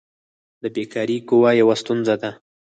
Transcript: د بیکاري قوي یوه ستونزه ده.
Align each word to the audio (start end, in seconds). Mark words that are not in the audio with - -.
د 0.61 0.63
بیکاري 0.75 1.17
قوي 1.27 1.53
یوه 1.61 1.75
ستونزه 1.81 2.15
ده. 2.21 2.31